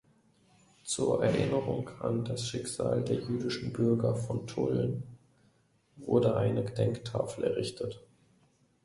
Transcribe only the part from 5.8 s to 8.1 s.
wurde eine Gedenktafel errichtet.